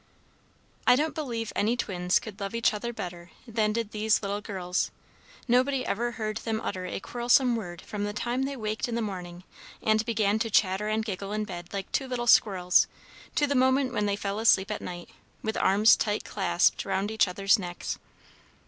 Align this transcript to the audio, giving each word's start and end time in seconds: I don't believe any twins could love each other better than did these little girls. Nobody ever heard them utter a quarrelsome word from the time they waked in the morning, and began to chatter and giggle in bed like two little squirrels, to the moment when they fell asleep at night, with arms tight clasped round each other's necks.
I 0.87 0.95
don't 0.95 1.13
believe 1.13 1.53
any 1.55 1.77
twins 1.77 2.17
could 2.17 2.39
love 2.39 2.55
each 2.55 2.73
other 2.73 2.91
better 2.91 3.29
than 3.47 3.71
did 3.71 3.91
these 3.91 4.23
little 4.23 4.41
girls. 4.41 4.89
Nobody 5.47 5.85
ever 5.85 6.13
heard 6.13 6.37
them 6.37 6.59
utter 6.59 6.87
a 6.87 6.99
quarrelsome 6.99 7.55
word 7.55 7.83
from 7.83 8.03
the 8.03 8.11
time 8.11 8.41
they 8.45 8.55
waked 8.55 8.89
in 8.89 8.95
the 8.95 9.01
morning, 9.03 9.43
and 9.79 10.03
began 10.03 10.39
to 10.39 10.49
chatter 10.49 10.87
and 10.87 11.05
giggle 11.05 11.33
in 11.33 11.43
bed 11.45 11.71
like 11.71 11.91
two 11.91 12.07
little 12.07 12.25
squirrels, 12.25 12.87
to 13.35 13.45
the 13.45 13.53
moment 13.53 13.93
when 13.93 14.07
they 14.07 14.15
fell 14.15 14.39
asleep 14.39 14.71
at 14.71 14.81
night, 14.81 15.09
with 15.43 15.55
arms 15.57 15.95
tight 15.95 16.25
clasped 16.25 16.83
round 16.83 17.11
each 17.11 17.27
other's 17.27 17.59
necks. 17.59 17.99